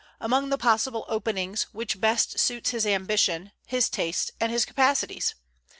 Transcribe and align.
Among 0.19 0.49
the 0.49 0.57
possible 0.57 1.05
openings, 1.09 1.67
which 1.73 2.01
best 2.01 2.39
suits 2.39 2.71
his 2.71 2.87
ambition, 2.87 3.51
his 3.67 3.87
tastes, 3.87 4.31
and 4.39 4.51
his 4.51 4.65
capacities? 4.65 5.35